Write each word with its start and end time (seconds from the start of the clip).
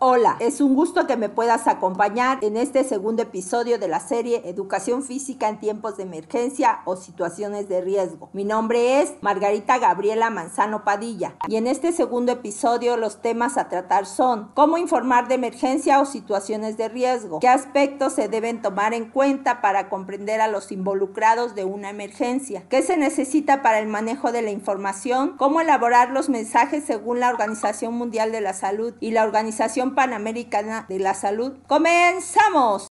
Hola, 0.00 0.36
es 0.38 0.60
un 0.60 0.76
gusto 0.76 1.08
que 1.08 1.16
me 1.16 1.28
puedas 1.28 1.66
acompañar 1.66 2.38
en 2.44 2.56
este 2.56 2.84
segundo 2.84 3.24
episodio 3.24 3.80
de 3.80 3.88
la 3.88 3.98
serie 3.98 4.42
Educación 4.44 5.02
Física 5.02 5.48
en 5.48 5.58
tiempos 5.58 5.96
de 5.96 6.04
emergencia 6.04 6.82
o 6.84 6.94
situaciones 6.94 7.68
de 7.68 7.80
riesgo. 7.80 8.30
Mi 8.32 8.44
nombre 8.44 9.02
es 9.02 9.14
Margarita 9.22 9.76
Gabriela 9.78 10.30
Manzano 10.30 10.84
Padilla 10.84 11.34
y 11.48 11.56
en 11.56 11.66
este 11.66 11.90
segundo 11.90 12.30
episodio 12.30 12.96
los 12.96 13.20
temas 13.22 13.58
a 13.58 13.68
tratar 13.68 14.06
son 14.06 14.52
cómo 14.54 14.78
informar 14.78 15.26
de 15.26 15.34
emergencia 15.34 16.00
o 16.00 16.06
situaciones 16.06 16.76
de 16.76 16.88
riesgo, 16.88 17.40
qué 17.40 17.48
aspectos 17.48 18.12
se 18.12 18.28
deben 18.28 18.62
tomar 18.62 18.94
en 18.94 19.10
cuenta 19.10 19.60
para 19.60 19.88
comprender 19.88 20.40
a 20.40 20.46
los 20.46 20.70
involucrados 20.70 21.56
de 21.56 21.64
una 21.64 21.90
emergencia, 21.90 22.62
qué 22.68 22.82
se 22.82 22.96
necesita 22.96 23.62
para 23.62 23.80
el 23.80 23.88
manejo 23.88 24.30
de 24.30 24.42
la 24.42 24.52
información, 24.52 25.34
cómo 25.36 25.60
elaborar 25.60 26.10
los 26.10 26.28
mensajes 26.28 26.84
según 26.84 27.18
la 27.18 27.30
Organización 27.30 27.94
Mundial 27.94 28.30
de 28.30 28.42
la 28.42 28.52
Salud 28.52 28.94
y 29.00 29.10
la 29.10 29.24
Organización 29.24 29.87
Panamericana 29.94 30.86
de 30.88 30.98
la 30.98 31.14
Salud. 31.14 31.58
¡Comenzamos! 31.66 32.88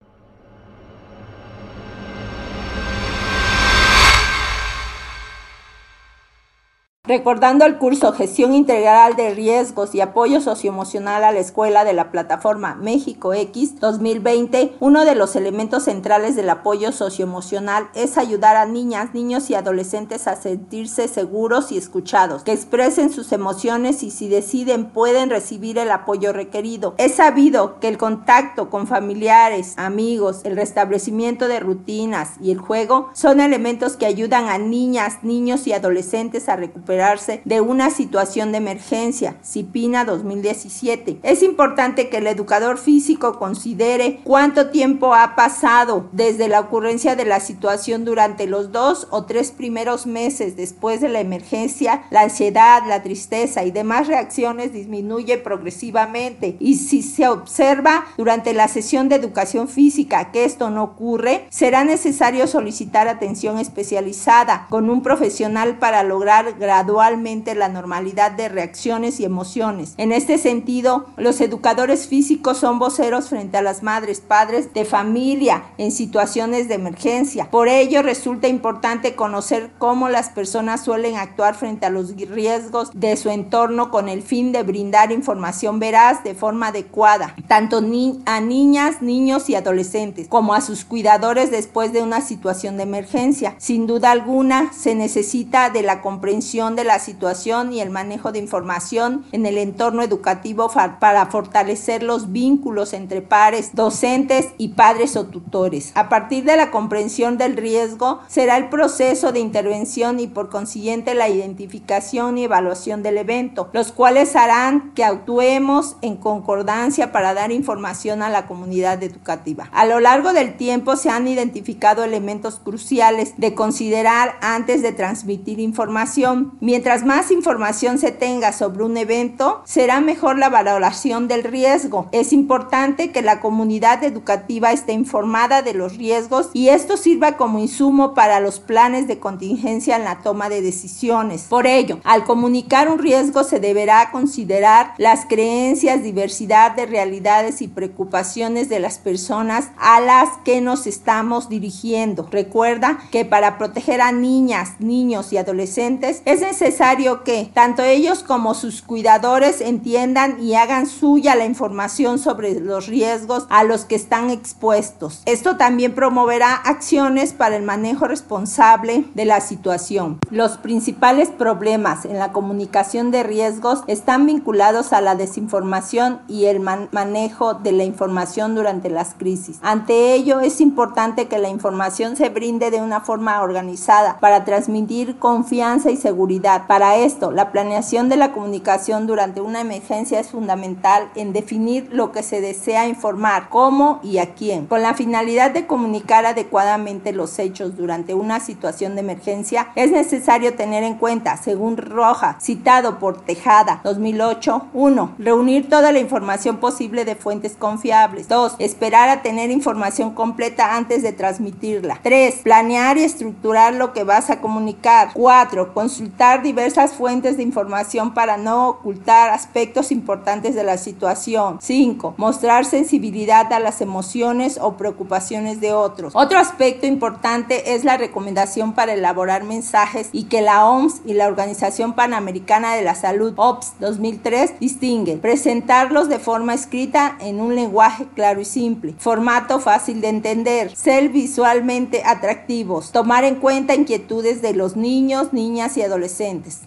Recordando 7.07 7.65
el 7.65 7.77
curso 7.77 8.11
Gestión 8.11 8.53
Integral 8.53 9.15
de 9.15 9.33
Riesgos 9.33 9.95
y 9.95 10.01
Apoyo 10.01 10.41
Socioemocional 10.41 11.23
a 11.23 11.31
la 11.31 11.39
Escuela 11.39 11.85
de 11.85 11.93
la 11.93 12.11
plataforma 12.11 12.75
México 12.75 13.33
X 13.33 13.79
2020, 13.79 14.73
uno 14.81 15.05
de 15.05 15.15
los 15.15 15.37
elementos 15.37 15.83
centrales 15.85 16.35
del 16.35 16.49
apoyo 16.49 16.91
socioemocional 16.91 17.87
es 17.95 18.17
ayudar 18.17 18.57
a 18.57 18.65
niñas, 18.65 19.13
niños 19.13 19.49
y 19.49 19.55
adolescentes 19.55 20.27
a 20.27 20.35
sentirse 20.35 21.07
seguros 21.07 21.71
y 21.71 21.77
escuchados, 21.77 22.43
que 22.43 22.51
expresen 22.51 23.09
sus 23.09 23.31
emociones 23.31 24.03
y 24.03 24.11
si 24.11 24.27
deciden 24.27 24.87
pueden 24.87 25.29
recibir 25.29 25.77
el 25.77 25.91
apoyo 25.91 26.33
requerido. 26.33 26.93
Es 26.97 27.15
sabido 27.15 27.79
que 27.79 27.87
el 27.87 27.97
contacto 27.97 28.69
con 28.69 28.85
familiares, 28.85 29.75
amigos, 29.77 30.41
el 30.43 30.57
restablecimiento 30.57 31.47
de 31.47 31.61
rutinas 31.61 32.31
y 32.41 32.51
el 32.51 32.57
juego 32.57 33.11
son 33.13 33.39
elementos 33.39 33.95
que 33.95 34.05
ayudan 34.05 34.49
a 34.49 34.57
niñas, 34.57 35.19
niños 35.23 35.67
y 35.67 35.71
adolescentes 35.71 36.49
a 36.49 36.57
recuperar 36.57 36.96
de 37.45 37.61
una 37.61 37.91
situación 37.91 38.51
de 38.51 38.57
emergencia, 38.57 39.37
CIPINA 39.43 40.03
2017. 40.03 41.19
Es 41.21 41.43
importante 41.43 42.09
que 42.09 42.17
el 42.17 42.25
educador 42.25 42.79
físico 42.79 43.37
considere 43.37 44.19
cuánto 44.23 44.71
tiempo 44.71 45.13
ha 45.13 45.35
pasado 45.35 46.09
desde 46.11 46.47
la 46.47 46.59
ocurrencia 46.59 47.15
de 47.15 47.25
la 47.25 47.39
situación 47.39 48.03
durante 48.03 48.47
los 48.47 48.71
dos 48.71 49.07
o 49.11 49.25
tres 49.25 49.51
primeros 49.51 50.07
meses 50.07 50.55
después 50.55 50.99
de 50.99 51.09
la 51.09 51.19
emergencia. 51.19 52.03
La 52.09 52.21
ansiedad, 52.21 52.81
la 52.87 53.03
tristeza 53.03 53.63
y 53.63 53.69
demás 53.69 54.07
reacciones 54.07 54.73
disminuyen 54.73 55.43
progresivamente 55.43 56.57
y 56.59 56.77
si 56.77 57.03
se 57.03 57.27
observa 57.27 58.05
durante 58.17 58.53
la 58.53 58.67
sesión 58.67 59.07
de 59.07 59.17
educación 59.17 59.67
física 59.67 60.31
que 60.31 60.45
esto 60.45 60.71
no 60.71 60.83
ocurre, 60.83 61.45
será 61.49 61.83
necesario 61.83 62.47
solicitar 62.47 63.07
atención 63.07 63.59
especializada 63.59 64.65
con 64.71 64.89
un 64.89 65.03
profesional 65.03 65.77
para 65.77 66.01
lograr 66.01 66.57
graduar 66.57 66.86
gradualmente 66.87 67.53
la 67.53 67.67
normalidad 67.67 68.31
de 68.31 68.47
reacciones 68.47 69.19
y 69.19 69.25
emociones. 69.25 69.93
En 69.97 70.13
este 70.13 70.37
sentido, 70.37 71.07
los 71.17 71.41
educadores 71.41 72.07
físicos 72.07 72.59
son 72.59 72.79
voceros 72.79 73.27
frente 73.27 73.57
a 73.57 73.61
las 73.61 73.83
madres, 73.83 74.21
padres 74.21 74.73
de 74.73 74.85
familia 74.85 75.65
en 75.77 75.91
situaciones 75.91 76.69
de 76.69 76.75
emergencia. 76.75 77.49
Por 77.51 77.67
ello, 77.67 78.03
resulta 78.03 78.47
importante 78.47 79.15
conocer 79.15 79.69
cómo 79.77 80.07
las 80.07 80.29
personas 80.29 80.85
suelen 80.85 81.17
actuar 81.17 81.55
frente 81.55 81.85
a 81.85 81.89
los 81.89 82.15
riesgos 82.15 82.91
de 82.93 83.17
su 83.17 83.31
entorno 83.31 83.91
con 83.91 84.07
el 84.07 84.21
fin 84.21 84.53
de 84.53 84.63
brindar 84.63 85.11
información 85.11 85.79
veraz 85.79 86.23
de 86.23 86.35
forma 86.35 86.67
adecuada, 86.67 87.35
tanto 87.49 87.81
a 88.25 88.39
niñas, 88.39 89.01
niños 89.01 89.49
y 89.49 89.55
adolescentes, 89.55 90.29
como 90.29 90.53
a 90.53 90.61
sus 90.61 90.85
cuidadores 90.85 91.51
después 91.51 91.91
de 91.91 92.01
una 92.01 92.21
situación 92.21 92.77
de 92.77 92.83
emergencia. 92.83 93.55
Sin 93.57 93.87
duda 93.87 94.11
alguna, 94.11 94.71
se 94.71 94.95
necesita 94.95 95.69
de 95.69 95.81
la 95.81 96.01
comprensión 96.01 96.76
de 96.77 96.85
la 96.85 96.99
situación 96.99 97.73
y 97.73 97.81
el 97.81 97.89
manejo 97.89 98.31
de 98.31 98.39
información 98.39 99.25
en 99.33 99.45
el 99.45 99.57
entorno 99.57 100.01
educativo 100.01 100.71
para 101.01 101.25
fortalecer 101.25 102.03
los 102.03 102.31
vínculos 102.31 102.93
entre 102.93 103.21
pares, 103.21 103.71
docentes 103.73 104.47
y 104.57 104.69
padres 104.69 105.17
o 105.17 105.25
tutores. 105.25 105.91
A 105.95 106.07
partir 106.07 106.45
de 106.45 106.55
la 106.55 106.71
comprensión 106.71 107.37
del 107.37 107.57
riesgo 107.57 108.21
será 108.27 108.55
el 108.55 108.69
proceso 108.69 109.33
de 109.33 109.39
intervención 109.39 110.21
y 110.21 110.27
por 110.27 110.49
consiguiente 110.49 111.15
la 111.15 111.27
identificación 111.27 112.37
y 112.37 112.45
evaluación 112.45 113.03
del 113.03 113.17
evento, 113.17 113.69
los 113.73 113.91
cuales 113.91 114.35
harán 114.35 114.93
que 114.93 115.03
actuemos 115.03 115.97
en 116.01 116.15
concordancia 116.15 117.11
para 117.11 117.33
dar 117.33 117.51
información 117.51 118.21
a 118.21 118.29
la 118.29 118.45
comunidad 118.45 119.01
educativa. 119.03 119.69
A 119.73 119.85
lo 119.85 119.99
largo 119.99 120.31
del 120.31 120.55
tiempo 120.55 120.95
se 120.95 121.09
han 121.09 121.27
identificado 121.27 122.03
elementos 122.03 122.59
cruciales 122.59 123.33
de 123.37 123.55
considerar 123.55 124.35
antes 124.41 124.81
de 124.81 124.91
transmitir 124.91 125.59
información, 125.59 126.57
Mientras 126.67 127.05
más 127.05 127.31
información 127.31 127.97
se 127.97 128.11
tenga 128.11 128.51
sobre 128.51 128.83
un 128.83 128.97
evento, 128.97 129.61
será 129.63 130.01
mejor 130.01 130.37
la 130.37 130.49
valoración 130.49 131.29
del 131.29 131.45
riesgo. 131.45 132.09
Es 132.11 132.33
importante 132.33 133.13
que 133.13 133.21
la 133.21 133.39
comunidad 133.39 134.03
educativa 134.03 134.73
esté 134.73 134.91
informada 134.91 135.61
de 135.61 135.73
los 135.73 135.95
riesgos 135.95 136.49
y 136.51 136.67
esto 136.67 136.97
sirva 136.97 137.37
como 137.37 137.59
insumo 137.59 138.13
para 138.13 138.41
los 138.41 138.59
planes 138.59 139.07
de 139.07 139.17
contingencia 139.17 139.95
en 139.95 140.03
la 140.03 140.19
toma 140.19 140.49
de 140.49 140.61
decisiones. 140.61 141.43
Por 141.43 141.67
ello, 141.67 142.01
al 142.03 142.25
comunicar 142.25 142.89
un 142.89 142.99
riesgo 142.99 143.45
se 143.45 143.61
deberá 143.61 144.11
considerar 144.11 144.93
las 144.97 145.25
creencias, 145.25 146.03
diversidad 146.03 146.75
de 146.75 146.85
realidades 146.85 147.61
y 147.61 147.69
preocupaciones 147.69 148.67
de 148.67 148.81
las 148.81 148.97
personas 148.97 149.69
a 149.77 150.01
las 150.01 150.27
que 150.43 150.59
nos 150.59 150.85
estamos 150.85 151.47
dirigiendo. 151.47 152.27
Recuerda 152.29 152.99
que 153.09 153.23
para 153.23 153.57
proteger 153.57 154.01
a 154.01 154.11
niñas, 154.11 154.73
niños 154.79 155.31
y 155.31 155.37
adolescentes 155.37 156.21
es 156.25 156.41
necesario 156.41 156.56
necesario 156.59 157.23
que 157.23 157.51
tanto 157.53 157.83
ellos 157.83 158.23
como 158.23 158.55
sus 158.55 158.81
cuidadores 158.81 159.61
entiendan 159.61 160.41
y 160.41 160.55
hagan 160.55 160.87
suya 160.87 161.35
la 161.35 161.45
información 161.45 162.17
sobre 162.17 162.59
los 162.59 162.87
riesgos 162.87 163.45
a 163.49 163.63
los 163.63 163.85
que 163.85 163.93
están 163.93 164.31
expuestos. 164.31 165.21
Esto 165.25 165.57
también 165.57 165.93
promoverá 165.93 166.55
acciones 166.55 167.33
para 167.33 167.57
el 167.57 167.61
manejo 167.61 168.07
responsable 168.07 169.05
de 169.13 169.25
la 169.25 169.39
situación. 169.39 170.17
Los 170.31 170.57
principales 170.57 171.29
problemas 171.29 172.05
en 172.05 172.17
la 172.17 172.31
comunicación 172.31 173.11
de 173.11 173.21
riesgos 173.21 173.83
están 173.85 174.25
vinculados 174.25 174.93
a 174.93 175.01
la 175.01 175.13
desinformación 175.13 176.21
y 176.27 176.45
el 176.45 176.59
manejo 176.59 177.53
de 177.53 177.71
la 177.71 177.83
información 177.83 178.55
durante 178.55 178.89
las 178.89 179.13
crisis. 179.13 179.59
Ante 179.61 180.15
ello 180.15 180.39
es 180.39 180.59
importante 180.59 181.27
que 181.27 181.37
la 181.37 181.49
información 181.49 182.15
se 182.15 182.29
brinde 182.29 182.71
de 182.71 182.81
una 182.81 183.01
forma 183.01 183.43
organizada 183.43 184.17
para 184.19 184.43
transmitir 184.43 185.19
confianza 185.19 185.91
y 185.91 185.97
seguridad 185.97 186.36
para 186.41 186.97
esto, 186.97 187.31
la 187.31 187.51
planeación 187.51 188.09
de 188.09 188.17
la 188.17 188.31
comunicación 188.31 189.07
durante 189.07 189.41
una 189.41 189.61
emergencia 189.61 190.19
es 190.19 190.29
fundamental 190.29 191.09
en 191.15 191.33
definir 191.33 191.89
lo 191.91 192.11
que 192.11 192.23
se 192.23 192.41
desea 192.41 192.87
informar, 192.87 193.49
cómo 193.49 193.99
y 194.03 194.19
a 194.19 194.33
quién. 194.33 194.67
Con 194.67 194.81
la 194.81 194.93
finalidad 194.93 195.51
de 195.51 195.67
comunicar 195.67 196.25
adecuadamente 196.25 197.13
los 197.13 197.37
hechos 197.39 197.75
durante 197.75 198.13
una 198.13 198.39
situación 198.39 198.95
de 198.95 199.01
emergencia, 199.01 199.69
es 199.75 199.91
necesario 199.91 200.55
tener 200.55 200.83
en 200.83 200.95
cuenta, 200.95 201.37
según 201.37 201.77
Roja, 201.77 202.37
citado 202.41 202.99
por 202.99 203.21
Tejada 203.21 203.81
2008, 203.83 204.67
1. 204.73 205.15
Reunir 205.17 205.69
toda 205.69 205.91
la 205.91 205.99
información 205.99 206.57
posible 206.57 207.05
de 207.05 207.15
fuentes 207.15 207.55
confiables. 207.57 208.27
2. 208.27 208.55
Esperar 208.59 209.09
a 209.09 209.21
tener 209.21 209.51
información 209.51 210.13
completa 210.13 210.75
antes 210.75 211.03
de 211.03 211.13
transmitirla. 211.13 211.99
3. 212.03 212.41
Planear 212.43 212.97
y 212.97 213.03
estructurar 213.03 213.73
lo 213.73 213.93
que 213.93 214.03
vas 214.03 214.29
a 214.29 214.39
comunicar. 214.41 215.09
4. 215.13 215.73
Consultar 215.73 216.26
diversas 216.35 216.93
fuentes 216.93 217.37
de 217.37 217.43
información 217.43 218.13
para 218.13 218.37
no 218.37 218.69
ocultar 218.69 219.29
aspectos 219.29 219.91
importantes 219.91 220.55
de 220.55 220.63
la 220.63 220.77
situación. 220.77 221.59
5. 221.61 222.15
Mostrar 222.17 222.65
sensibilidad 222.65 223.51
a 223.53 223.59
las 223.59 223.81
emociones 223.81 224.59
o 224.61 224.73
preocupaciones 224.73 225.61
de 225.61 225.73
otros. 225.73 226.13
Otro 226.15 226.37
aspecto 226.37 226.85
importante 226.85 227.73
es 227.73 227.83
la 227.83 227.97
recomendación 227.97 228.73
para 228.73 228.93
elaborar 228.93 229.43
mensajes 229.43 230.09
y 230.11 230.25
que 230.25 230.41
la 230.41 230.65
OMS 230.65 231.01
y 231.05 231.13
la 231.13 231.27
Organización 231.27 231.93
Panamericana 231.93 232.75
de 232.75 232.81
la 232.81 232.95
Salud, 232.95 233.33
OPS 233.37 233.75
2003, 233.79 234.59
distinguen. 234.59 235.19
Presentarlos 235.19 236.09
de 236.09 236.19
forma 236.19 236.53
escrita 236.53 237.17
en 237.21 237.39
un 237.39 237.55
lenguaje 237.55 238.05
claro 238.13 238.41
y 238.41 238.45
simple. 238.45 238.95
Formato 238.97 239.59
fácil 239.59 240.01
de 240.01 240.09
entender. 240.09 240.75
Ser 240.75 241.09
visualmente 241.09 242.03
atractivos. 242.05 242.91
Tomar 242.91 243.23
en 243.23 243.35
cuenta 243.35 243.75
inquietudes 243.75 244.41
de 244.41 244.53
los 244.53 244.75
niños, 244.75 245.33
niñas 245.33 245.77
y 245.77 245.81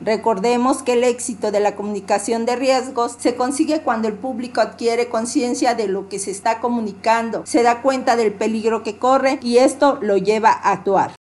Recordemos 0.00 0.82
que 0.82 0.92
el 0.92 1.04
éxito 1.04 1.50
de 1.50 1.60
la 1.60 1.74
comunicación 1.76 2.46
de 2.46 2.56
riesgos 2.56 3.16
se 3.18 3.34
consigue 3.34 3.82
cuando 3.82 4.08
el 4.08 4.14
público 4.14 4.60
adquiere 4.60 5.08
conciencia 5.08 5.74
de 5.74 5.88
lo 5.88 6.08
que 6.08 6.18
se 6.18 6.30
está 6.30 6.60
comunicando, 6.60 7.44
se 7.46 7.62
da 7.62 7.82
cuenta 7.82 8.16
del 8.16 8.32
peligro 8.32 8.82
que 8.82 8.98
corre 8.98 9.38
y 9.42 9.58
esto 9.58 9.98
lo 10.00 10.16
lleva 10.16 10.50
a 10.50 10.72
actuar. 10.72 11.19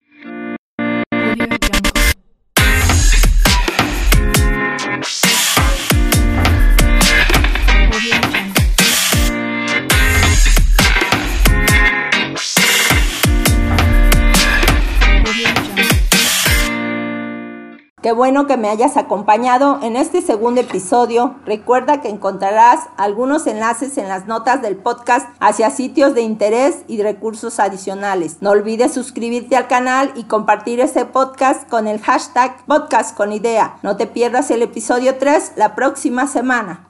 Qué 18.06 18.12
bueno 18.12 18.46
que 18.46 18.56
me 18.56 18.68
hayas 18.68 18.96
acompañado 18.96 19.80
en 19.82 19.96
este 19.96 20.22
segundo 20.22 20.60
episodio. 20.60 21.34
Recuerda 21.44 22.00
que 22.00 22.08
encontrarás 22.08 22.84
algunos 22.96 23.48
enlaces 23.48 23.98
en 23.98 24.06
las 24.06 24.28
notas 24.28 24.62
del 24.62 24.76
podcast 24.76 25.28
hacia 25.40 25.70
sitios 25.70 26.14
de 26.14 26.22
interés 26.22 26.84
y 26.86 27.02
recursos 27.02 27.58
adicionales. 27.58 28.36
No 28.40 28.50
olvides 28.50 28.94
suscribirte 28.94 29.56
al 29.56 29.66
canal 29.66 30.12
y 30.14 30.22
compartir 30.22 30.78
este 30.78 31.04
podcast 31.04 31.68
con 31.68 31.88
el 31.88 32.00
hashtag 32.00 32.64
podcast 32.66 33.16
con 33.16 33.32
idea. 33.32 33.78
No 33.82 33.96
te 33.96 34.06
pierdas 34.06 34.52
el 34.52 34.62
episodio 34.62 35.18
3 35.18 35.54
la 35.56 35.74
próxima 35.74 36.28
semana. 36.28 36.86